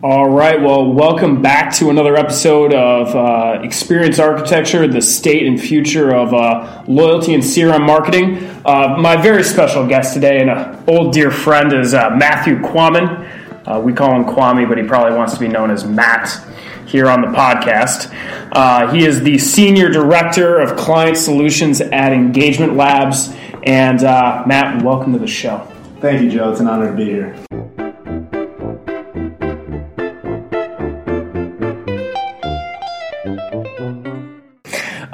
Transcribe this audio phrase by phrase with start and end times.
[0.00, 0.62] All right.
[0.62, 6.32] Well, welcome back to another episode of uh, Experience Architecture, the state and future of
[6.32, 8.36] uh, loyalty and CRM marketing.
[8.64, 13.28] Uh, my very special guest today and an old dear friend is uh, Matthew Quammen.
[13.66, 16.46] Uh, we call him Kwame, but he probably wants to be known as Matt
[16.86, 18.14] here on the podcast.
[18.52, 23.34] Uh, he is the Senior Director of Client Solutions at Engagement Labs.
[23.64, 25.58] And Matt, welcome to the show.
[26.00, 26.52] Thank you, Joe.
[26.52, 27.36] It's an honor to be here.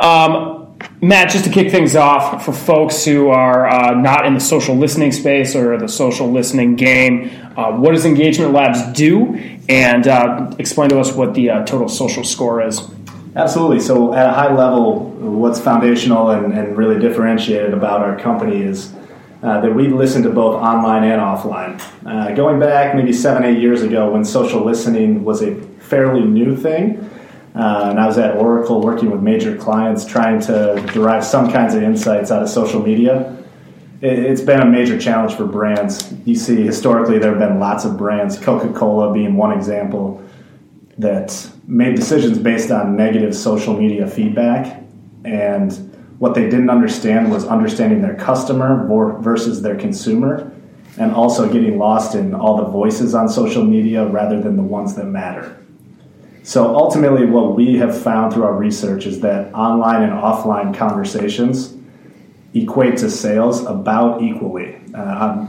[0.04, 4.40] Um, Matt, just to kick things off for folks who are uh, not in the
[4.40, 9.34] social listening space or the social listening game, uh, what does Engagement Labs do?
[9.66, 12.82] And uh, explain to us what the uh, total social score is.
[13.34, 13.80] Absolutely.
[13.80, 18.92] So, at a high level, what's foundational and, and really differentiated about our company is
[19.42, 21.82] uh, that we listen to both online and offline.
[22.04, 26.54] Uh, going back maybe seven, eight years ago when social listening was a fairly new
[26.54, 27.10] thing,
[27.55, 31.74] uh, and I was at Oracle working with major clients trying to derive some kinds
[31.74, 33.37] of insights out of social media.
[34.01, 36.13] It, has been a major challenge for brands.
[36.25, 40.21] You see, historically, there have been lots of brands, Coca Cola being one example,
[40.99, 44.82] that made decisions based on negative social media feedback.
[45.25, 45.73] And
[46.19, 48.87] what they didn't understand was understanding their customer
[49.21, 50.52] versus their consumer,
[50.99, 54.97] and also getting lost in all the voices on social media rather than the ones
[54.97, 55.63] that matter.
[56.45, 61.74] So ultimately, what we have found through our research is that online and offline conversations
[62.52, 64.76] equate to sales about equally.
[64.94, 65.47] Uh,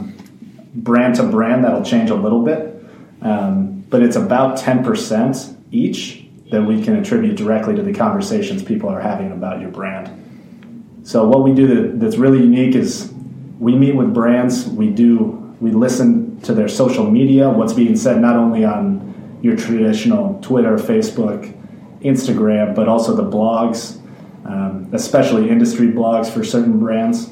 [0.73, 2.81] brand to brand, that'll change a little bit,
[3.21, 8.87] um, but it's about 10% each that we can attribute directly to the conversations people
[8.87, 11.01] are having about your brand.
[11.03, 13.13] So what we do that, that's really unique is
[13.59, 18.21] we meet with brands, we do we listen to their social media, what's being said
[18.21, 21.53] not only on your traditional Twitter, Facebook,
[22.01, 23.99] Instagram, but also the blogs,
[24.45, 27.29] um, especially industry blogs for certain brands.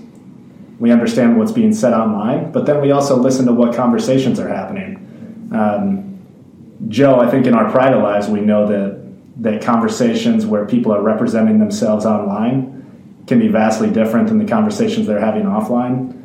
[0.79, 4.49] We understand what's being said online, but then we also listen to what conversations are
[4.49, 5.49] happening.
[5.53, 9.03] Um, Joe, I think in our private lives, we know that
[9.37, 15.07] that conversations where people are representing themselves online can be vastly different than the conversations
[15.07, 16.19] they're having offline.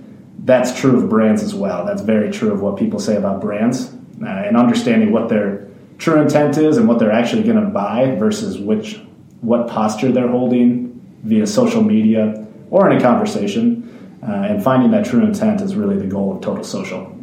[0.45, 1.87] That's true of brands as well.
[1.87, 3.93] That's very true of what people say about brands
[4.23, 5.68] uh, and understanding what their
[5.99, 9.01] true intent is and what they're actually going to buy versus which
[9.41, 13.85] what posture they're holding via social media or in a conversation.
[14.23, 17.18] Uh, and finding that true intent is really the goal of total social.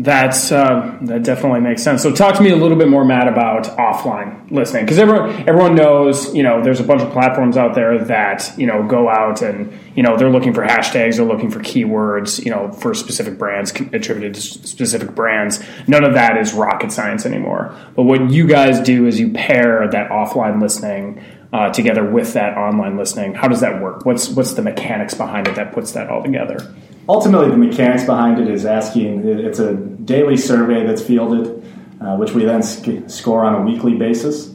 [0.00, 2.02] That's uh, that definitely makes sense.
[2.02, 5.74] So, talk to me a little bit more, Matt, about offline listening, because everyone everyone
[5.74, 9.42] knows you know there's a bunch of platforms out there that you know go out
[9.42, 13.36] and you know they're looking for hashtags, they're looking for keywords, you know, for specific
[13.36, 15.62] brands attributed to specific brands.
[15.86, 17.76] None of that is rocket science anymore.
[17.94, 21.22] But what you guys do is you pair that offline listening
[21.52, 23.34] uh, together with that online listening.
[23.34, 24.06] How does that work?
[24.06, 26.74] What's what's the mechanics behind it that puts that all together?
[27.08, 29.26] Ultimately, the mechanics behind it is asking.
[29.26, 31.64] It's a daily survey that's fielded,
[32.00, 34.54] uh, which we then sc- score on a weekly basis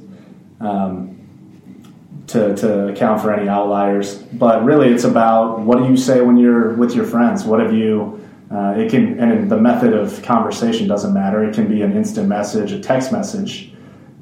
[0.59, 1.11] um,
[2.27, 4.15] to, to account for any outliers.
[4.15, 7.43] But really, it's about what do you say when you're with your friends?
[7.43, 8.21] What have you?
[8.51, 11.43] Uh, it can, and the method of conversation doesn't matter.
[11.43, 13.73] It can be an instant message, a text message,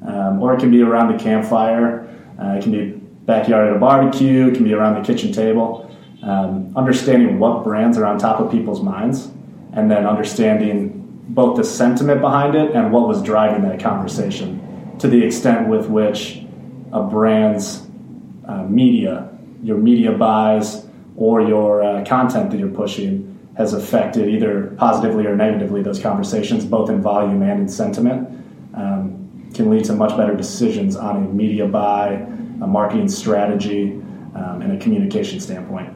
[0.06, 2.08] um, or it can be around the campfire.
[2.42, 4.48] Uh, it can be backyard at a barbecue.
[4.48, 5.83] It can be around the kitchen table
[6.24, 9.30] um, understanding what brands are on top of people's minds,
[9.72, 14.60] and then understanding both the sentiment behind it and what was driving that conversation
[14.98, 16.42] to the extent with which
[16.92, 17.86] a brand's
[18.46, 19.30] uh, media,
[19.62, 20.86] your media buys,
[21.16, 26.64] or your uh, content that you're pushing has affected either positively or negatively those conversations,
[26.64, 28.28] both in volume and in sentiment,
[28.74, 32.14] um, can lead to much better decisions on a media buy,
[32.62, 33.92] a marketing strategy,
[34.34, 35.92] um, and a communication standpoint.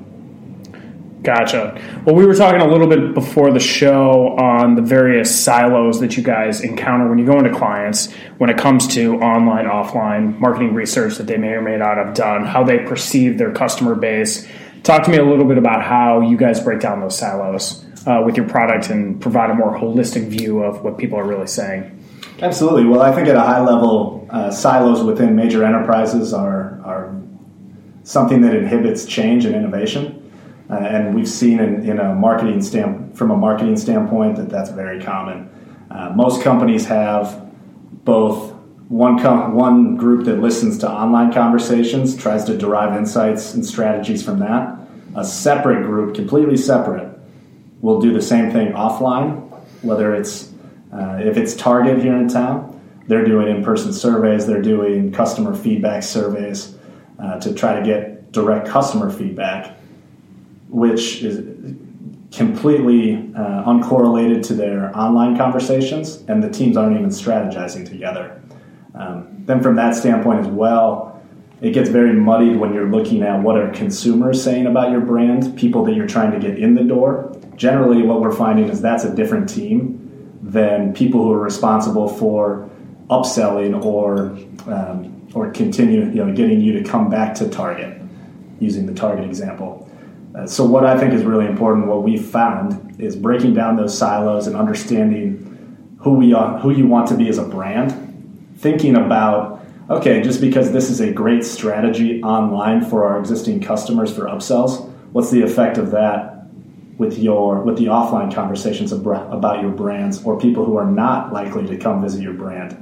[1.22, 1.80] Gotcha.
[2.04, 6.16] Well, we were talking a little bit before the show on the various silos that
[6.16, 10.74] you guys encounter when you go into clients when it comes to online, offline marketing
[10.74, 14.46] research that they may or may not have done, how they perceive their customer base.
[14.84, 18.22] Talk to me a little bit about how you guys break down those silos uh,
[18.24, 21.94] with your product and provide a more holistic view of what people are really saying.
[22.40, 22.84] Absolutely.
[22.84, 27.20] Well, I think at a high level, uh, silos within major enterprises are, are
[28.04, 30.17] something that inhibits change and innovation.
[30.70, 34.70] Uh, and we've seen in, in, a marketing stamp from a marketing standpoint that that's
[34.70, 35.48] very common.
[35.90, 37.50] Uh, most companies have
[38.04, 38.52] both
[38.88, 44.22] one com- one group that listens to online conversations, tries to derive insights and strategies
[44.22, 44.78] from that.
[45.16, 47.08] A separate group, completely separate,
[47.80, 49.40] will do the same thing offline,
[49.82, 50.52] whether it's
[50.90, 55.54] Uh, if it's Target here in town, they're doing in person surveys, they're doing customer
[55.54, 56.76] feedback surveys
[57.18, 59.77] uh, to try to get direct customer feedback,
[60.68, 61.44] which is
[62.32, 68.40] completely uh, uncorrelated to their online conversations, and the teams aren't even strategizing together.
[68.94, 71.22] Um, then, from that standpoint as well,
[71.60, 75.56] it gets very muddied when you're looking at what are consumers saying about your brand,
[75.56, 77.36] people that you're trying to get in the door.
[77.56, 80.04] Generally, what we're finding is that's a different team
[80.42, 82.70] than people who are responsible for
[83.10, 84.36] upselling or
[84.72, 88.00] um, or continue, you know, getting you to come back to Target,
[88.60, 89.87] using the Target example.
[90.34, 93.96] Uh, so, what I think is really important, what we found, is breaking down those
[93.96, 98.04] silos and understanding who we are, who you want to be as a brand.
[98.58, 104.14] Thinking about, okay, just because this is a great strategy online for our existing customers
[104.14, 106.34] for upsells, what's the effect of that
[106.98, 111.66] with your with the offline conversations about your brands or people who are not likely
[111.66, 112.72] to come visit your brand?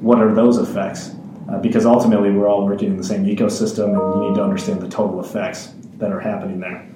[0.00, 1.14] What are those effects?
[1.48, 4.80] Uh, because ultimately, we're all working in the same ecosystem, and you need to understand
[4.80, 6.86] the total effects that are happening there.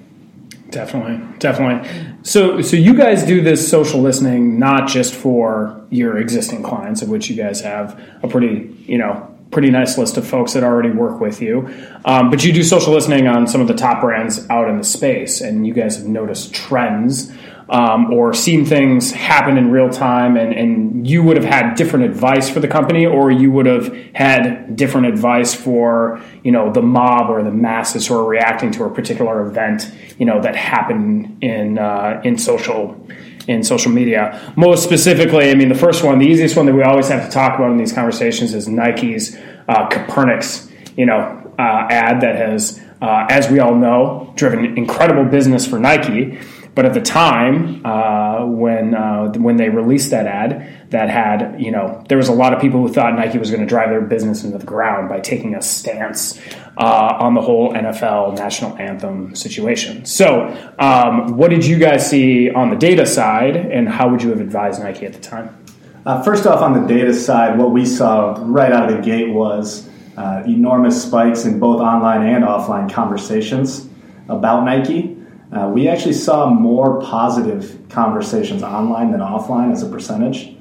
[0.69, 1.89] Definitely, definitely.
[2.23, 7.09] So, so you guys do this social listening not just for your existing clients, of
[7.09, 10.89] which you guys have a pretty, you know, pretty nice list of folks that already
[10.89, 11.73] work with you,
[12.03, 14.83] um, but you do social listening on some of the top brands out in the
[14.83, 17.31] space, and you guys have noticed trends
[17.69, 22.05] um, or seen things happen in real time and, and you would have had different
[22.05, 26.81] advice for the company or you would have had different advice for you know the
[26.81, 31.43] mob or the masses who are reacting to a particular event you know that happened
[31.43, 33.05] in uh, in social
[33.47, 34.53] in social media.
[34.55, 37.31] Most specifically i mean the first one the easiest one that we always have to
[37.31, 39.35] talk about in these conversations is nike's
[39.67, 45.25] uh, Kaepernick you know uh, ad that has uh, as we all know driven incredible
[45.25, 46.39] business for nike
[46.77, 51.71] but at the time, uh, when uh, when they released that ad, that had you
[51.71, 54.01] know there was a lot of people who thought Nike was going to drive their
[54.01, 56.39] business into the ground by taking a stance
[56.77, 60.05] uh, on the whole NFL national anthem situation.
[60.05, 64.29] So, um, what did you guys see on the data side, and how would you
[64.29, 65.57] have advised Nike at the time?
[66.05, 69.33] Uh, first off, on the data side, what we saw right out of the gate
[69.33, 73.89] was uh, enormous spikes in both online and offline conversations
[74.29, 75.16] about Nike.
[75.51, 80.55] Uh, we actually saw more positive conversations online than offline as a percentage,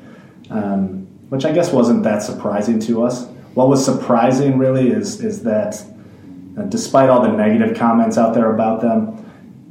[0.50, 3.26] um, which I guess wasn't that surprising to us.
[3.54, 5.84] What was surprising really is is that
[6.56, 9.24] uh, despite all the negative comments out there about them,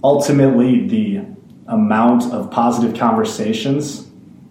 [0.03, 1.21] ultimately the
[1.67, 4.07] amount of positive conversations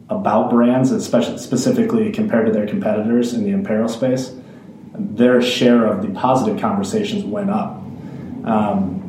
[0.09, 4.35] about brands, especially specifically compared to their competitors in the apparel space,
[4.95, 7.83] their share of the positive conversations went up.
[8.45, 9.04] Um,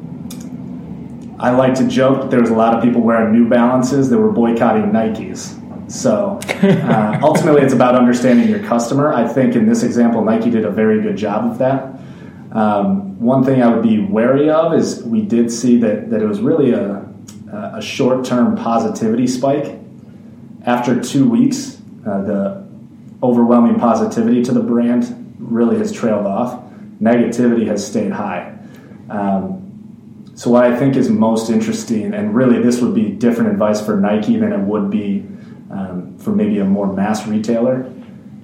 [1.38, 4.18] I like to joke that there was a lot of people wearing New Balances that
[4.18, 5.62] were boycotting Nikes.
[5.92, 9.14] So uh, ultimately, it's about understanding your customer.
[9.14, 12.00] I think in this example, Nike did a very good job of that.
[12.54, 16.26] Um, one thing I would be wary of is we did see that, that it
[16.26, 17.06] was really a,
[17.52, 19.78] a short term positivity spike.
[20.64, 22.66] After two weeks, uh, the
[23.22, 26.64] overwhelming positivity to the brand really has trailed off.
[27.02, 28.58] Negativity has stayed high.
[29.10, 29.65] Um,
[30.46, 33.98] so, what I think is most interesting, and really this would be different advice for
[33.98, 35.26] Nike than it would be
[35.72, 37.92] um, for maybe a more mass retailer.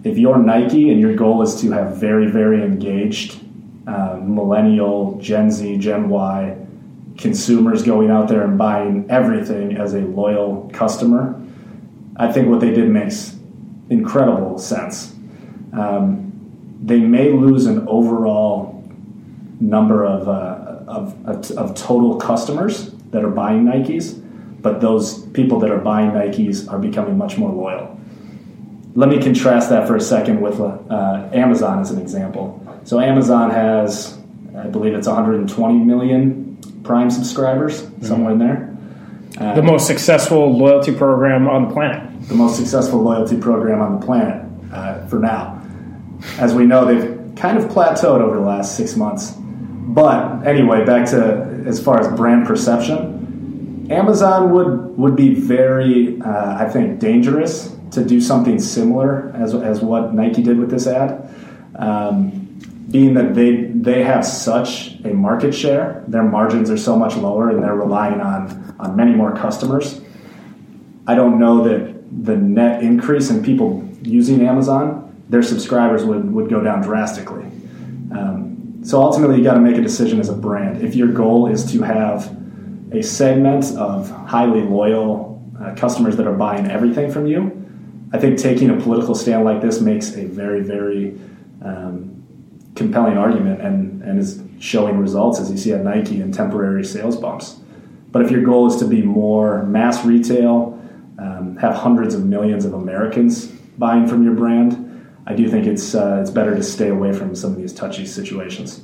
[0.03, 3.39] If you're Nike and your goal is to have very, very engaged
[3.85, 6.57] uh, millennial, Gen Z, Gen Y
[7.19, 11.39] consumers going out there and buying everything as a loyal customer,
[12.15, 13.37] I think what they did makes
[13.91, 15.13] incredible sense.
[15.71, 16.33] Um,
[16.81, 18.83] they may lose an overall
[19.59, 20.60] number of uh,
[20.91, 24.19] of, of, of total customers that are buying Nikes,
[24.61, 27.99] but those people that are buying Nikes are becoming much more loyal.
[28.93, 32.57] Let me contrast that for a second with uh, Amazon as an example.
[32.83, 34.17] So Amazon has,
[34.55, 38.05] I believe it's 120 million Prime subscribers, mm-hmm.
[38.05, 38.77] somewhere in there.
[39.37, 42.27] Uh, the most successful loyalty program on the planet.
[42.27, 45.61] The most successful loyalty program on the planet uh, for now.
[46.37, 49.37] As we know, they've kind of plateaued over the last six months.
[49.93, 56.57] But anyway, back to as far as brand perception, Amazon would would be very, uh,
[56.57, 61.29] I think, dangerous to do something similar as as what Nike did with this ad.
[61.75, 62.37] Um,
[62.89, 67.49] being that they they have such a market share, their margins are so much lower,
[67.49, 69.99] and they're relying on on many more customers.
[71.05, 76.49] I don't know that the net increase in people using Amazon, their subscribers would, would
[76.49, 77.43] go down drastically.
[78.11, 78.50] Um,
[78.83, 80.83] so ultimately, you got to make a decision as a brand.
[80.83, 82.35] If your goal is to have
[82.91, 87.57] a segment of highly loyal uh, customers that are buying everything from you,
[88.11, 91.19] I think taking a political stand like this makes a very, very
[91.63, 92.23] um,
[92.75, 97.15] compelling argument and, and is showing results as you see at Nike and temporary sales
[97.15, 97.59] bumps.
[98.11, 100.77] But if your goal is to be more mass retail,
[101.19, 103.45] um, have hundreds of millions of Americans
[103.77, 104.90] buying from your brand,
[105.27, 108.05] I do think it's uh, it's better to stay away from some of these touchy
[108.05, 108.83] situations.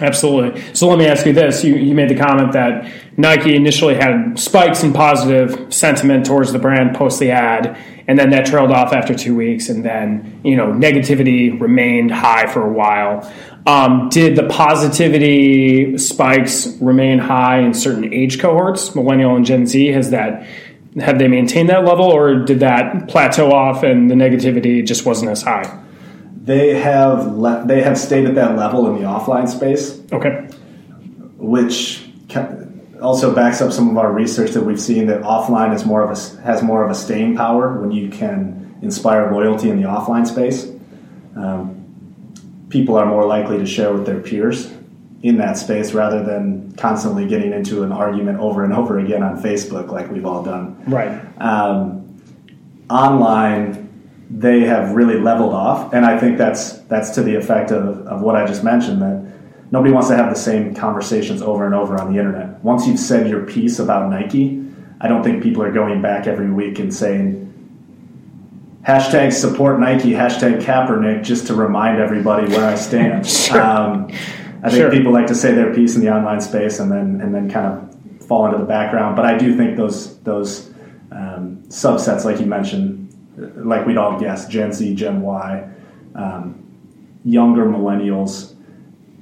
[0.00, 0.62] Absolutely.
[0.72, 4.38] So let me ask you this: you, you made the comment that Nike initially had
[4.38, 7.76] spikes in positive sentiment towards the brand post the ad,
[8.08, 12.46] and then that trailed off after two weeks, and then you know negativity remained high
[12.46, 13.30] for a while.
[13.66, 19.88] Um, did the positivity spikes remain high in certain age cohorts, millennial and Gen Z?
[19.88, 20.46] Has that
[21.00, 25.30] have they maintained that level, or did that plateau off and the negativity just wasn't
[25.30, 25.80] as high?
[26.44, 30.00] They have le- they have stayed at that level in the offline space.
[30.12, 30.48] Okay,
[31.38, 32.08] which
[33.00, 36.10] also backs up some of our research that we've seen that offline is more of
[36.10, 40.26] a has more of a staying power when you can inspire loyalty in the offline
[40.26, 40.70] space.
[41.36, 41.78] Um,
[42.68, 44.70] people are more likely to share with their peers
[45.22, 49.40] in that space rather than constantly getting into an argument over and over again on
[49.40, 50.82] Facebook like we've all done.
[50.86, 51.20] Right.
[51.40, 52.20] Um,
[52.90, 53.88] online,
[54.28, 58.20] they have really leveled off, and I think that's that's to the effect of, of
[58.22, 59.32] what I just mentioned that
[59.70, 62.62] nobody wants to have the same conversations over and over on the internet.
[62.64, 64.64] Once you've said your piece about Nike,
[65.00, 67.48] I don't think people are going back every week and saying
[68.86, 73.26] hashtag support Nike, hashtag Kaepernick, just to remind everybody where I stand.
[73.28, 73.60] sure.
[73.60, 74.10] um,
[74.62, 74.90] I think sure.
[74.90, 77.66] people like to say their piece in the online space and then and then kind
[77.66, 79.16] of fall into the background.
[79.16, 80.70] But I do think those those
[81.10, 83.12] um, subsets, like you mentioned,
[83.56, 85.68] like we'd all guess, Gen Z, Gen Y,
[86.14, 86.64] um,
[87.24, 88.54] younger millennials,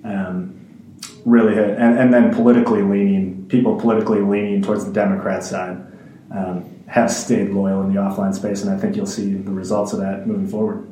[0.05, 5.77] um, really hit, and, and then politically leaning people politically leaning towards the Democrat side
[6.31, 9.93] um, have stayed loyal in the offline space, and I think you'll see the results
[9.93, 10.90] of that moving forward.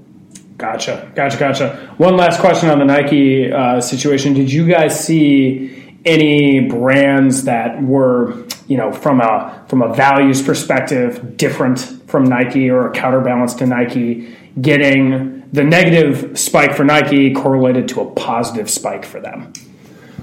[0.59, 1.95] Gotcha, gotcha, gotcha.
[1.99, 7.81] One last question on the Nike uh, situation: Did you guys see any brands that
[7.81, 13.55] were, you know, from a from a values perspective, different from Nike or a counterbalance
[13.55, 19.53] to Nike, getting the negative spike for Nike correlated to a positive spike for them?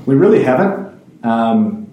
[0.05, 1.01] We really haven't.
[1.23, 1.87] Um,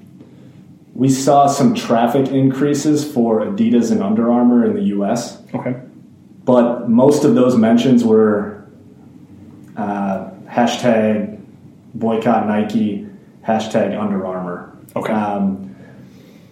[0.95, 5.41] we saw some traffic increases for Adidas and Under Armour in the U.S.
[5.55, 5.77] Okay
[6.45, 8.65] but most of those mentions were
[9.77, 11.41] uh, hashtag
[11.95, 13.07] boycott Nike,
[13.47, 14.77] hashtag Under Armour.
[14.97, 15.13] Okay.
[15.13, 15.75] Um,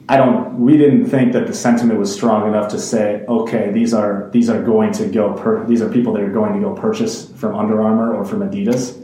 [0.09, 0.59] I don't.
[0.59, 4.51] We didn't think that the sentiment was strong enough to say, okay, these are these
[4.51, 5.35] are going to go.
[5.35, 8.41] Per, these are people that are going to go purchase from Under Armour or from
[8.41, 9.01] Adidas.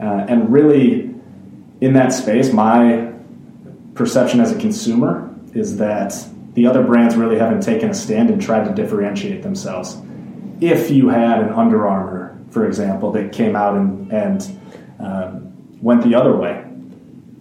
[0.00, 1.14] Uh, and really,
[1.82, 3.12] in that space, my
[3.94, 6.14] perception as a consumer is that
[6.54, 9.98] the other brands really haven't taken a stand and tried to differentiate themselves
[10.60, 14.60] if you had an Under Armour, for example, that came out and, and
[14.98, 16.64] um, went the other way,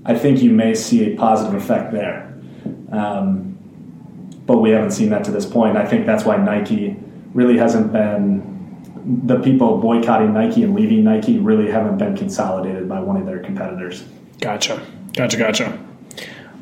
[0.06, 2.34] I think you may see a positive effect there.
[2.92, 3.58] Um,
[4.46, 5.78] but we haven't seen that to this point.
[5.78, 6.96] I think that's why Nike
[7.34, 8.50] really hasn't been
[9.26, 13.40] the people boycotting Nike and leaving Nike really haven't been consolidated by one of their
[13.40, 14.04] competitors.
[14.40, 14.86] Gotcha.
[15.14, 15.38] Gotcha.
[15.38, 15.86] Gotcha.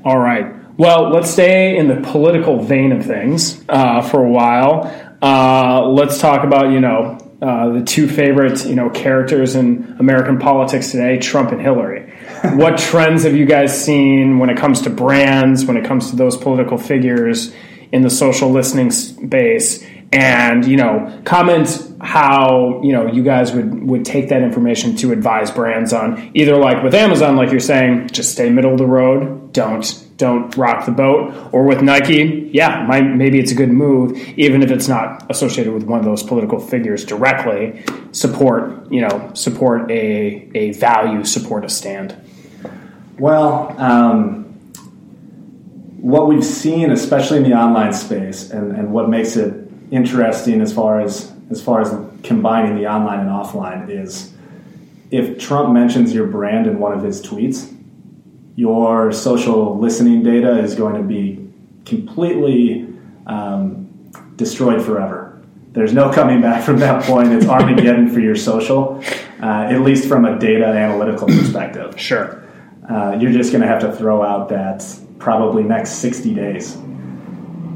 [0.03, 0.53] All right.
[0.77, 5.06] Well, let's stay in the political vein of things uh, for a while.
[5.21, 10.38] Uh, let's talk about you know uh, the two favorite you know characters in American
[10.39, 12.13] politics today, Trump and Hillary.
[12.55, 16.15] what trends have you guys seen when it comes to brands, when it comes to
[16.15, 17.53] those political figures
[17.91, 19.83] in the social listening space?
[20.12, 25.12] And you know, comment how you know you guys would would take that information to
[25.12, 28.86] advise brands on either like with Amazon, like you're saying, just stay middle of the
[28.86, 31.33] road, don't don't rock the boat.
[31.51, 35.74] Or with Nike, yeah, my, maybe it's a good move, even if it's not associated
[35.74, 37.83] with one of those political figures directly.
[38.12, 42.15] Support, you know, support a, a value, support a stand.
[43.19, 44.43] Well, um,
[46.01, 50.74] what we've seen, especially in the online space, and, and what makes it interesting as
[50.74, 54.33] far as as far as combining the online and offline is
[55.12, 57.74] if Trump mentions your brand in one of his tweets,
[58.57, 61.47] your social listening data is going to be
[61.85, 62.91] completely
[63.27, 63.87] um,
[64.35, 65.39] destroyed forever.
[65.73, 67.31] There's no coming back from that point.
[67.31, 69.01] It's Armageddon for your social,
[69.41, 71.99] uh, at least from a data analytical perspective.
[72.01, 72.43] Sure.
[72.89, 74.83] Uh, you're just going to have to throw out that
[75.19, 76.77] probably next 60 days.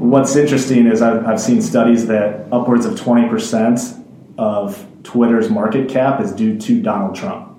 [0.00, 4.04] What's interesting is I've, I've seen studies that upwards of 20%
[4.36, 7.51] of Twitter's market cap is due to Donald Trump.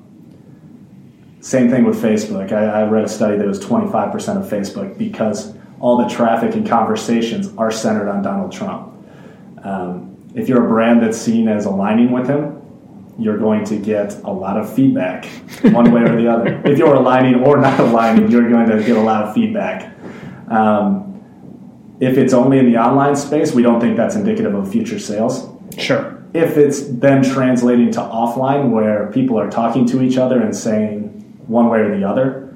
[1.43, 2.53] Same thing with Facebook.
[2.53, 6.65] I, I read a study that was 25% of Facebook because all the traffic and
[6.65, 8.93] conversations are centered on Donald Trump.
[9.61, 12.61] Um, if you're a brand that's seen as aligning with him,
[13.19, 15.25] you're going to get a lot of feedback
[15.63, 16.61] one way or the other.
[16.63, 19.93] If you're aligning or not aligning, you're going to get a lot of feedback.
[20.49, 21.21] Um,
[21.99, 25.49] if it's only in the online space, we don't think that's indicative of future sales.
[25.77, 26.23] Sure.
[26.33, 31.12] If it's then translating to offline, where people are talking to each other and saying
[31.47, 32.55] one way or the other,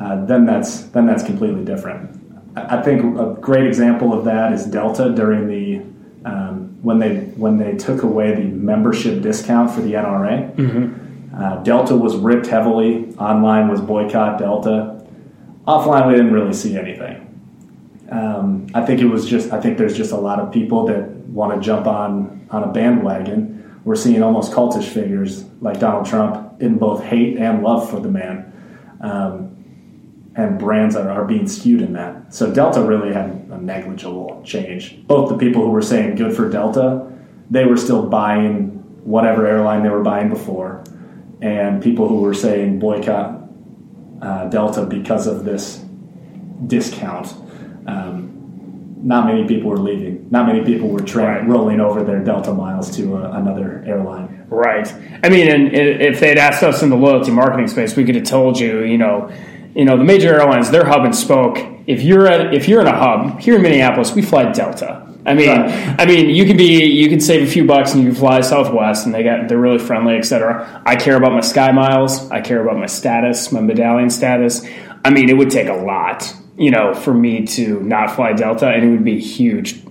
[0.00, 2.20] uh, then that's then that's completely different.
[2.56, 5.82] I think a great example of that is Delta during the
[6.28, 10.54] um, when they when they took away the membership discount for the NRA.
[10.54, 11.42] Mm-hmm.
[11.42, 13.12] Uh, Delta was ripped heavily.
[13.16, 15.04] Online was boycott Delta.
[15.66, 17.20] Offline, we didn't really see anything.
[18.10, 19.52] Um, I think it was just.
[19.52, 22.72] I think there's just a lot of people that want to jump on on a
[22.72, 23.53] bandwagon.
[23.84, 28.10] We're seeing almost cultish figures like Donald Trump in both hate and love for the
[28.10, 28.52] man.
[29.00, 29.54] Um,
[30.36, 32.34] and brands are, are being skewed in that.
[32.34, 35.06] So Delta really had a negligible change.
[35.06, 37.10] Both the people who were saying good for Delta,
[37.50, 38.70] they were still buying
[39.04, 40.82] whatever airline they were buying before,
[41.42, 43.42] and people who were saying boycott
[44.22, 45.84] uh, Delta because of this
[46.66, 47.34] discount.
[47.86, 48.23] Um,
[49.04, 50.28] not many people were leaving.
[50.30, 51.46] Not many people were tra- right.
[51.46, 54.46] rolling over their Delta miles to uh, another airline.
[54.48, 54.90] Right.
[55.22, 58.24] I mean, and if they'd asked us in the loyalty marketing space, we could have
[58.24, 59.30] told you, you know,
[59.74, 62.86] you know the major airlines they're hub and spoke if you're at if you're in
[62.86, 66.00] a hub here in minneapolis we fly delta i mean right.
[66.00, 68.40] i mean you can be you can save a few bucks and you can fly
[68.40, 72.40] southwest and they got they're really friendly etc i care about my sky miles i
[72.40, 74.64] care about my status my medallion status
[75.04, 78.68] i mean it would take a lot you know for me to not fly delta
[78.68, 79.82] and it would be huge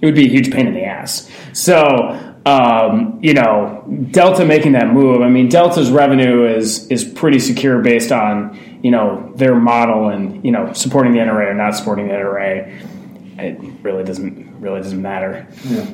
[0.00, 4.72] it would be a huge pain in the ass so um, you know, Delta making
[4.72, 5.22] that move.
[5.22, 10.44] I mean, Delta's revenue is is pretty secure based on you know their model and
[10.44, 15.00] you know supporting the NRA or not supporting the NRA, it really doesn't really doesn't
[15.00, 15.46] matter.
[15.64, 15.88] Yeah.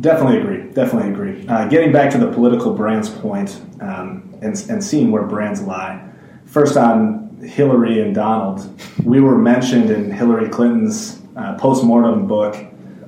[0.00, 0.72] Definitely agree.
[0.72, 1.46] Definitely agree.
[1.46, 6.04] Uh, getting back to the political brands point um, and, and seeing where brands lie.
[6.46, 8.68] First on Hillary and Donald,
[9.04, 12.56] we were mentioned in Hillary Clinton's uh, postmortem book,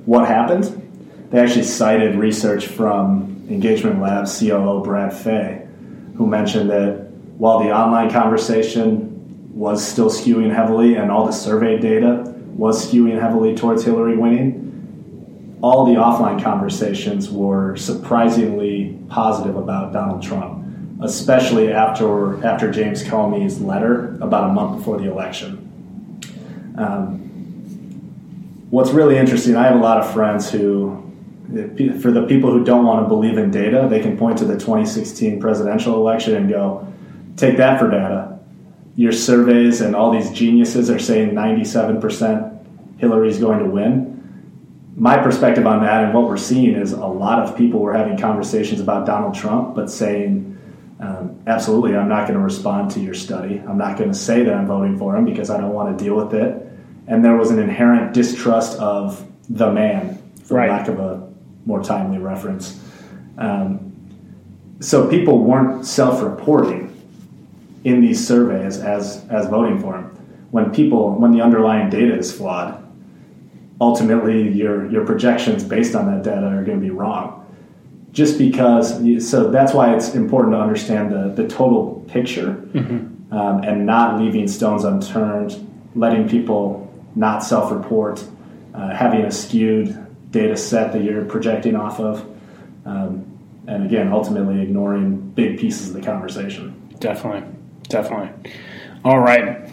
[0.05, 0.83] What Happened?
[1.31, 5.67] They actually cited research from Engagement Labs COO Brad Fay,
[6.15, 9.13] who mentioned that while the online conversation
[9.53, 15.57] was still skewing heavily and all the survey data was skewing heavily towards Hillary winning,
[15.61, 20.66] all the offline conversations were surprisingly positive about Donald Trump,
[21.01, 25.63] especially after after James Comey's letter about a month before the election.
[26.77, 27.27] Um,
[28.69, 31.03] what's really interesting, I have a lot of friends who,
[32.01, 34.53] for the people who don't want to believe in data, they can point to the
[34.53, 36.87] 2016 presidential election and go,
[37.35, 38.39] take that for data.
[38.95, 42.53] Your surveys and all these geniuses are saying 97%
[42.97, 44.15] Hillary's going to win.
[44.95, 48.17] My perspective on that and what we're seeing is a lot of people were having
[48.17, 50.56] conversations about Donald Trump, but saying,
[50.99, 53.61] um, absolutely, I'm not going to respond to your study.
[53.67, 56.03] I'm not going to say that I'm voting for him because I don't want to
[56.03, 56.63] deal with it.
[57.07, 60.69] And there was an inherent distrust of the man, for right.
[60.69, 61.31] lack of a
[61.65, 62.83] more timely reference.
[63.37, 63.93] Um,
[64.79, 66.93] so people weren't self reporting
[67.83, 70.05] in these surveys as as voting for him.
[70.51, 72.83] When people when the underlying data is flawed,
[73.79, 77.45] ultimately your your projections based on that data are going to be wrong.
[78.11, 83.33] Just because, so that's why it's important to understand the the total picture mm-hmm.
[83.33, 85.55] um, and not leaving stones unturned,
[85.93, 88.23] letting people not self-report,
[88.73, 92.25] uh, having a skewed data set that you're projecting off of.
[92.85, 93.25] Um,
[93.67, 96.89] and again, ultimately ignoring big pieces of the conversation.
[96.99, 97.43] Definitely
[97.89, 98.29] definitely.
[99.03, 99.69] All right.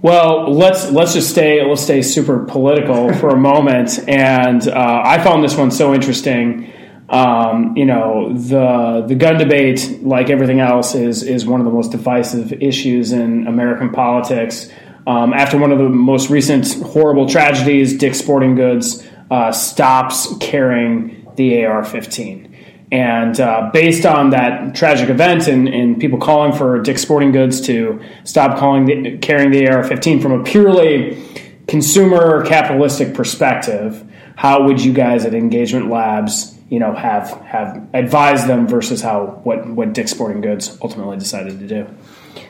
[0.00, 3.98] Well, let's let's just stay let's stay super political for a moment.
[4.08, 6.72] And uh, I found this one so interesting.
[7.08, 11.72] Um, you know, the the gun debate, like everything else, is is one of the
[11.72, 14.70] most divisive issues in American politics.
[15.06, 21.26] Um, after one of the most recent horrible tragedies, Dick's Sporting Goods uh, stops carrying
[21.36, 22.48] the AR-15.
[22.90, 27.60] And uh, based on that tragic event and, and, people calling for Dick's Sporting Goods
[27.62, 31.22] to stop calling the, carrying the AR-15 from a purely
[31.66, 38.46] consumer capitalistic perspective, how would you guys at Engagement Labs, you know, have have advised
[38.46, 41.86] them versus how what what Dick's Sporting Goods ultimately decided to do?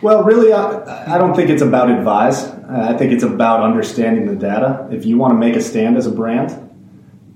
[0.03, 2.45] Well, really, I, I don't think it's about advise.
[2.69, 4.89] I think it's about understanding the data.
[4.91, 6.51] If you want to make a stand as a brand,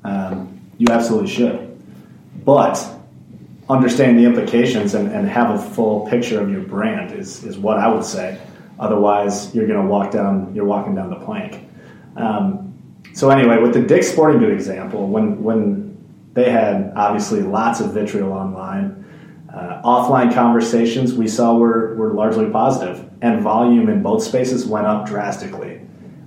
[0.05, 1.73] um, you absolutely should
[2.45, 2.85] but
[3.69, 7.79] understand the implications and, and have a full picture of your brand is, is what
[7.79, 8.41] I would say.
[8.79, 11.69] Otherwise, you're going to walk down, you're walking down the plank.
[12.17, 12.75] Um,
[13.15, 15.82] so anyway, with the Dick's Sporting Good example, when when
[16.35, 18.99] they had obviously lots of vitriol online.
[19.53, 24.87] Uh, offline conversations we saw were, were largely positive, and volume in both spaces went
[24.87, 25.81] up drastically.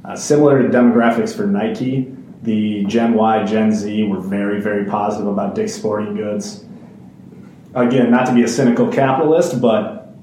[0.04, 5.26] Uh, similar to demographics for Nike, the Gen Y, Gen Z were very, very positive
[5.26, 6.64] about Dick's Sporting Goods.
[7.74, 10.16] Again, not to be a cynical capitalist, but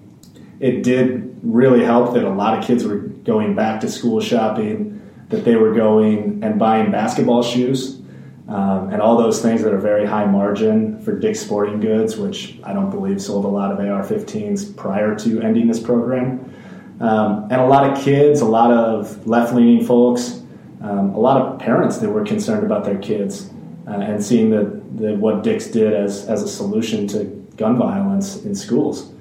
[0.60, 5.02] it did really help that a lot of kids were going back to school shopping,
[5.28, 8.01] that they were going and buying basketball shoes,
[8.48, 12.58] um, and all those things that are very high margin for Dick's Sporting Goods, which
[12.64, 16.52] I don't believe sold a lot of AR 15s prior to ending this program.
[17.00, 20.42] Um, and a lot of kids, a lot of left leaning folks,
[20.82, 23.50] um, a lot of parents that were concerned about their kids
[23.86, 27.24] uh, and seeing that, that what Dick's did as, as a solution to
[27.56, 29.12] gun violence in schools.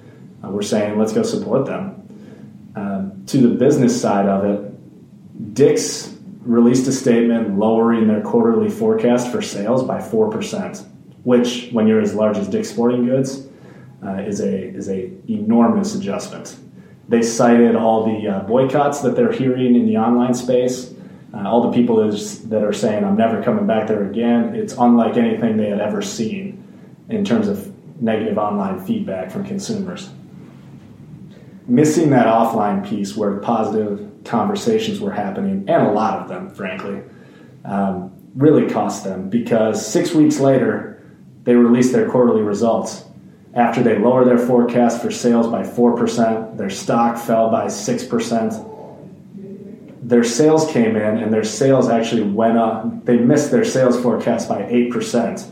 [0.43, 1.97] Uh, we're saying let's go support them.
[2.75, 9.31] Um, to the business side of it, Dick's released a statement lowering their quarterly forecast
[9.31, 10.85] for sales by 4%,
[11.23, 13.47] which, when you're as large as Dick's Sporting Goods,
[14.03, 16.57] uh, is a is a enormous adjustment.
[17.07, 20.93] They cited all the uh, boycotts that they're hearing in the online space,
[21.33, 24.55] uh, all the people that are saying, I'm never coming back there again.
[24.55, 26.63] It's unlike anything they had ever seen
[27.09, 30.09] in terms of negative online feedback from consumers.
[31.67, 37.01] Missing that offline piece where positive conversations were happening, and a lot of them, frankly,
[37.65, 41.03] um, really cost them because six weeks later,
[41.43, 43.05] they released their quarterly results.
[43.53, 48.71] After they lowered their forecast for sales by 4%, their stock fell by 6%
[50.01, 53.05] their sales came in and their sales actually went up.
[53.05, 55.49] They missed their sales forecast by 8%.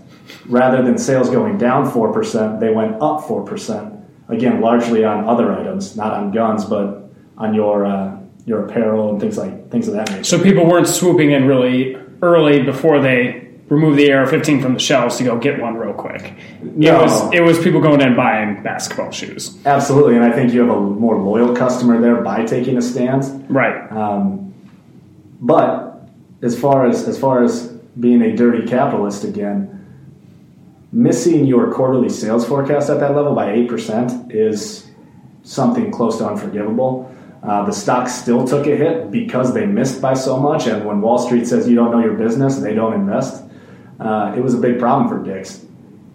[0.48, 4.06] Rather than sales going down 4%, they went up 4%.
[4.28, 8.19] Again, largely on other items, not on guns, but on your uh,
[8.50, 10.24] your apparel and things like things of that nature.
[10.24, 14.80] So people weren't swooping in really early before they remove the AR 15 from the
[14.80, 16.34] shelves to go get one real quick.
[16.64, 17.00] No.
[17.00, 19.56] It was it was people going in buying basketball shoes.
[19.68, 23.46] Absolutely, and I think you have a more loyal customer there by taking a stand.
[23.50, 23.90] Right.
[23.92, 24.52] Um,
[25.40, 26.10] but
[26.42, 27.68] as far as as far as
[28.00, 29.76] being a dirty capitalist again,
[30.92, 34.90] missing your quarterly sales forecast at that level by eight percent is
[35.44, 37.09] something close to unforgivable.
[37.42, 41.00] Uh, the stock still took a hit because they missed by so much, and when
[41.00, 43.44] Wall Street says you don't know your business, they don't invest
[44.00, 45.66] uh, it was a big problem for Dick's.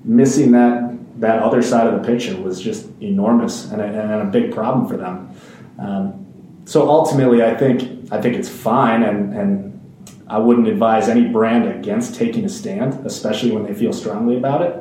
[0.05, 4.25] Missing that that other side of the picture was just enormous and a, and a
[4.25, 5.31] big problem for them.
[5.79, 6.27] Um,
[6.65, 11.69] so ultimately, I think I think it's fine, and, and I wouldn't advise any brand
[11.69, 14.81] against taking a stand, especially when they feel strongly about it.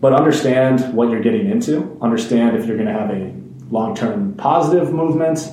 [0.00, 1.98] But understand what you're getting into.
[2.00, 3.32] Understand if you're going to have a
[3.70, 5.50] long-term positive movement.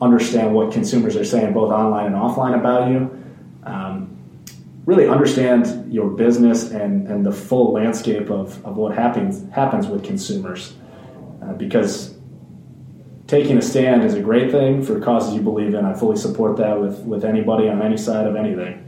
[0.00, 3.24] Understand what consumers are saying, both online and offline, about you.
[3.64, 4.16] Um,
[4.86, 10.02] really understand your business and, and the full landscape of, of what happens happens with
[10.02, 10.74] consumers.
[11.42, 12.14] Uh, because
[13.26, 15.84] taking a stand is a great thing for causes you believe in.
[15.84, 18.84] I fully support that with, with anybody on any side of anything.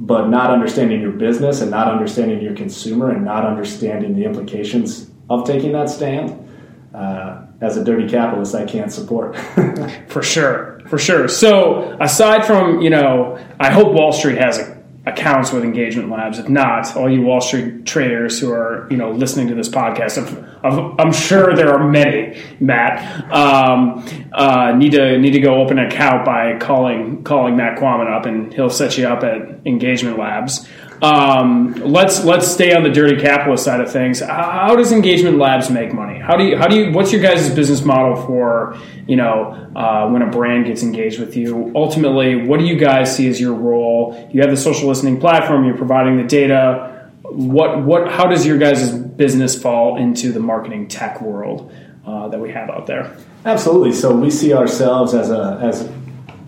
[0.00, 5.10] But not understanding your business and not understanding your consumer and not understanding the implications
[5.30, 6.48] of taking that stand,
[6.92, 9.36] uh, as a dirty capitalist, I can't support.
[10.08, 11.28] for sure, for sure.
[11.28, 14.58] So aside from you know, I hope Wall Street has
[15.06, 16.38] accounts with Engagement Labs.
[16.38, 20.18] If not, all you Wall Street traders who are you know listening to this podcast,
[20.62, 22.40] I'm, I'm sure there are many.
[22.60, 27.78] Matt um, uh, need to need to go open an account by calling calling Matt
[27.78, 30.68] Quammen up, and he'll set you up at Engagement Labs.
[31.02, 34.20] Um, let's let's stay on the dirty capitalist side of things.
[34.20, 36.13] How does Engagement Labs make money?
[36.24, 40.08] How do you how do you what's your guys' business model for you know uh,
[40.08, 41.70] when a brand gets engaged with you?
[41.74, 44.30] Ultimately, what do you guys see as your role?
[44.32, 45.66] You have the social listening platform.
[45.66, 47.10] You're providing the data.
[47.22, 51.70] What what how does your guys' business fall into the marketing tech world
[52.06, 53.14] uh, that we have out there?
[53.44, 53.92] Absolutely.
[53.92, 55.86] So we see ourselves as a as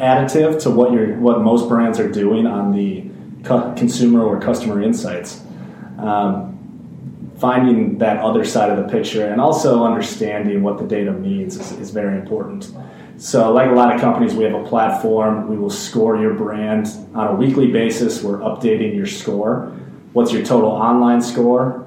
[0.01, 3.05] additive to what you're what most brands are doing on the
[3.45, 5.43] consumer or customer insights.
[5.99, 6.56] Um,
[7.39, 11.73] finding that other side of the picture and also understanding what the data means is,
[11.73, 12.73] is, very important.
[13.19, 15.49] So, like a lot of companies, we have a platform.
[15.49, 18.23] We will score your brand on a weekly basis.
[18.23, 19.73] We're updating your score.
[20.13, 21.87] What's your total online score,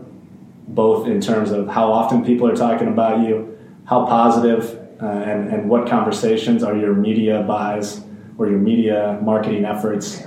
[0.67, 5.49] both in terms of how often people are talking about you, how positive, uh, and,
[5.49, 8.01] and what conversations are your media buys
[8.37, 10.23] or your media marketing efforts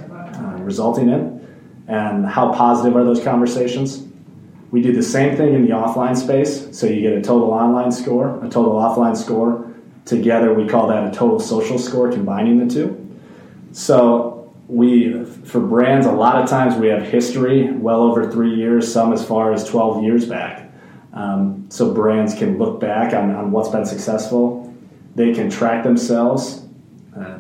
[0.62, 1.46] resulting in,
[1.88, 4.06] and how positive are those conversations.
[4.72, 7.92] We do the same thing in the offline space, so you get a total online
[7.92, 9.70] score, a total offline score.
[10.06, 12.98] Together, we call that a total social score, combining the two.
[13.72, 14.32] So,
[14.72, 19.12] we for brands a lot of times we have history well over three years some
[19.12, 20.70] as far as 12 years back
[21.12, 24.72] um, so brands can look back on, on what's been successful
[25.14, 26.64] they can track themselves
[27.18, 27.38] uh,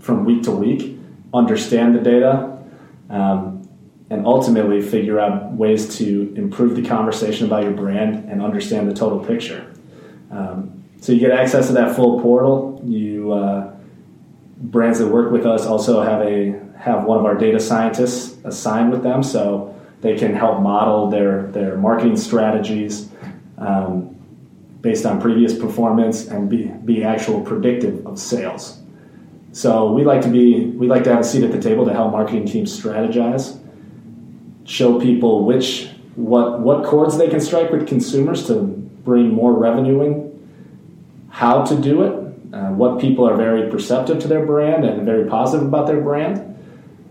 [0.00, 0.98] from week to week
[1.32, 2.58] understand the data
[3.08, 3.55] um,
[4.10, 8.94] and ultimately figure out ways to improve the conversation about your brand and understand the
[8.94, 9.72] total picture.
[10.30, 12.80] Um, so you get access to that full portal.
[12.84, 13.76] You uh,
[14.58, 18.90] brands that work with us also have a have one of our data scientists assigned
[18.90, 23.08] with them, so they can help model their their marketing strategies
[23.58, 24.14] um,
[24.80, 28.80] based on previous performance and be be actual predictive of sales.
[29.52, 31.92] So we like to be we like to have a seat at the table to
[31.92, 33.58] help marketing teams strategize,
[34.66, 38.62] show people which what what chords they can strike with consumers to
[39.04, 44.28] bring more revenue in, how to do it, uh, what people are very perceptive to
[44.28, 46.58] their brand and very positive about their brand,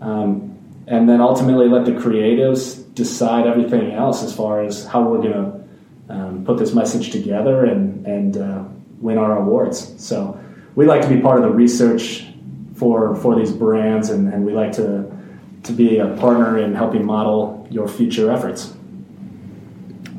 [0.00, 5.22] um, and then ultimately let the creatives decide everything else as far as how we're
[5.22, 8.64] going to um, put this message together and, and uh,
[9.00, 9.94] win our awards.
[10.02, 10.38] So
[10.74, 12.26] we like to be part of the research
[12.74, 15.10] for, for these brands, and, and we like to,
[15.66, 18.74] to be a partner in helping model your future efforts.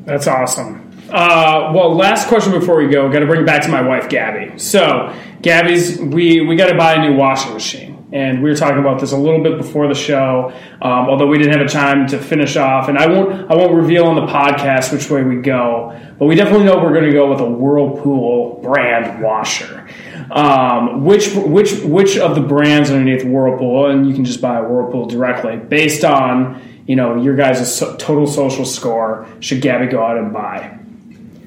[0.04, 0.84] That's awesome.
[1.10, 3.10] Uh, well, last question before we go.
[3.10, 4.58] Got to bring it back to my wife, Gabby.
[4.58, 8.78] So, Gabby's, we we got to buy a new washing machine and we were talking
[8.78, 10.52] about this a little bit before the show.
[10.80, 13.74] Um, although we didn't have a time to finish off, and I won't I won't
[13.74, 17.12] reveal on the podcast which way we go, but we definitely know we're going to
[17.12, 19.86] go with a Whirlpool brand washer.
[20.30, 25.06] Um, which which which of the brands underneath Whirlpool, and you can just buy Whirlpool
[25.06, 29.26] directly based on you know your guys' total social score.
[29.40, 30.78] Should Gabby go out and buy?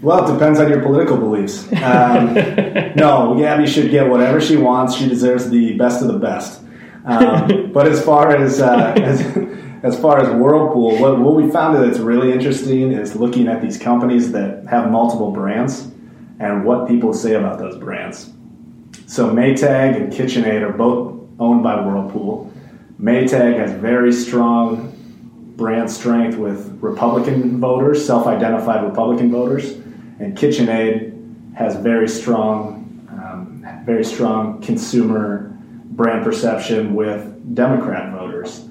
[0.02, 1.72] Well, it depends on your political beliefs.
[1.74, 2.34] Um,
[2.96, 4.96] no, Gabby should get whatever she wants.
[4.96, 6.64] She deserves the best of the best.
[7.06, 9.22] Um, but as far as, uh, as
[9.84, 13.78] as far as Whirlpool, what, what we found that's really interesting is looking at these
[13.78, 15.88] companies that have multiple brands
[16.40, 18.32] and what people say about those brands.
[19.12, 22.50] So Maytag and KitchenAid are both owned by Whirlpool.
[22.98, 24.94] Maytag has very strong
[25.58, 29.74] brand strength with Republican voters, self-identified Republican voters
[30.22, 35.58] and KitchenAid has very strong, um, very strong consumer
[35.92, 38.70] brand perception with Democrat voters.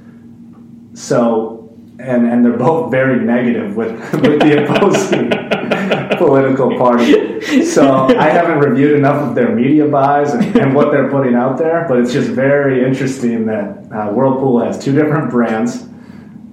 [0.95, 5.29] So, and and they're both very negative with with the opposing
[6.17, 7.30] political party.
[7.65, 11.57] So I haven't reviewed enough of their media buys and, and, what they're putting out
[11.57, 15.89] there, but it's just very interesting that uh, Whirlpool has two different brands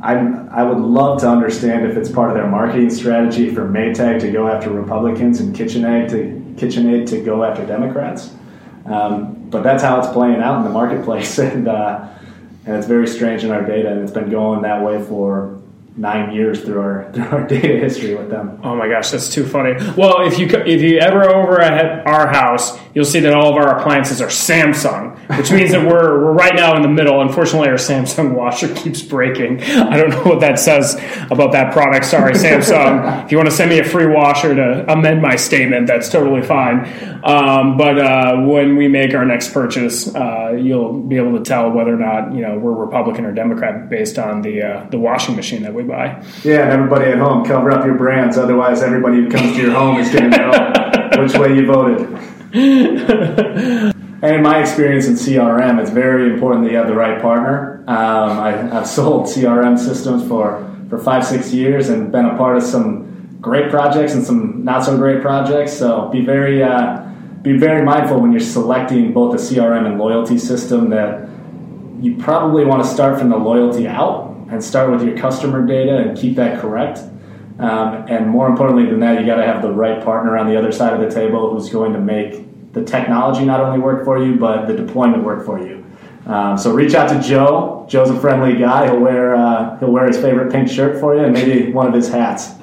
[0.01, 0.15] I,
[0.51, 4.31] I would love to understand if it's part of their marketing strategy for Maytag to
[4.31, 8.31] go after Republicans and KitchenAid to KitchenAid to go after Democrats.
[8.85, 12.07] Um, but that's how it's playing out in the marketplace, and uh,
[12.65, 15.56] and it's very strange in our data, and it's been going that way for
[15.97, 18.59] nine years through our through our data history with them.
[18.63, 19.73] Oh my gosh, that's too funny.
[19.97, 23.55] Well, if you if you ever over at our house, you'll see that all of
[23.55, 27.21] our appliances are Samsung, which means that we're we're right now in the middle.
[27.21, 29.61] Unfortunately, our Samsung washer keeps breaking.
[29.63, 30.95] I don't know what that says
[31.31, 32.05] about that product.
[32.05, 33.25] Sorry, Samsung.
[33.25, 36.41] if you want to send me a free washer to amend my statement, that's totally
[36.41, 36.85] fine.
[37.23, 41.71] Um, but uh, when we make our next purchase, uh, you'll be able to tell
[41.71, 45.35] whether or not you know we're Republican or Democrat based on the uh, the washing
[45.35, 46.23] machine that we buy.
[46.43, 48.37] Yeah, and everybody at home, cover up your brands.
[48.37, 52.01] Otherwise, everybody who comes to your home is going to know which way you voted.
[52.53, 57.83] and in my experience in CRM, it's very important that you have the right partner.
[57.87, 62.57] Um, I, have sold CRM systems for, for five, six years and been a part
[62.57, 65.73] of some great projects and some not so great projects.
[65.73, 67.03] So be very uh,
[67.41, 71.29] be very mindful when you're selecting both a CRM and loyalty system that
[72.01, 75.97] you probably want to start from the loyalty out and start with your customer data
[75.97, 76.99] and keep that correct.
[77.59, 80.57] Um, and more importantly than that, you got to have the right partner on the
[80.57, 84.23] other side of the table who's going to make the technology not only work for
[84.23, 85.83] you, but the deployment work for you.
[86.27, 87.85] Um, so reach out to Joe.
[87.89, 88.85] Joe's a friendly guy.
[88.85, 91.93] He'll wear uh, he'll wear his favorite pink shirt for you and maybe one of
[91.93, 92.56] his hats.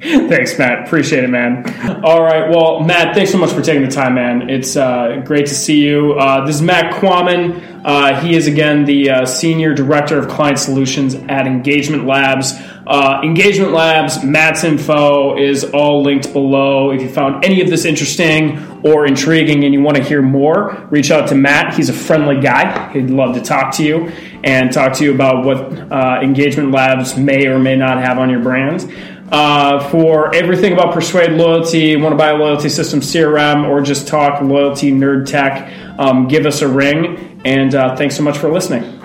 [0.00, 0.86] Thanks, Matt.
[0.86, 2.04] Appreciate it, man.
[2.04, 2.48] All right.
[2.48, 4.48] Well, Matt, thanks so much for taking the time, man.
[4.48, 6.12] It's uh, great to see you.
[6.12, 7.82] Uh, this is Matt Quammen.
[7.84, 12.52] Uh, he is, again, the uh, Senior Director of Client Solutions at Engagement Labs.
[12.86, 16.90] Uh, Engagement Labs, Matt's info is all linked below.
[16.90, 20.86] If you found any of this interesting or intriguing and you want to hear more,
[20.90, 21.74] reach out to Matt.
[21.74, 22.92] He's a friendly guy.
[22.92, 24.08] He'd love to talk to you
[24.44, 28.30] and talk to you about what uh, Engagement Labs may or may not have on
[28.30, 28.90] your brand.
[29.30, 34.08] Uh, for everything about Persuade Loyalty, want to buy a loyalty system CRM, or just
[34.08, 37.40] talk loyalty nerd tech, um, give us a ring.
[37.44, 38.97] And uh, thanks so much for listening.